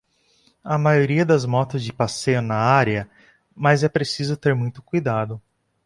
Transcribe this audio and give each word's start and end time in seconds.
A 0.63 0.79
maioria 0.79 1.23
das 1.23 1.45
motos 1.45 1.83
de 1.83 1.93
passeio 1.93 2.41
na 2.41 2.55
área, 2.55 3.07
mas 3.55 3.83
é 3.83 3.87
preciso 3.87 4.35
ter 4.35 4.55
muito 4.55 4.81
cuidado. 4.81 5.39